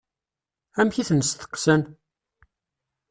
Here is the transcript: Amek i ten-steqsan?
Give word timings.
Amek 0.79 0.95
i 1.01 1.03
ten-steqsan? 1.09 1.81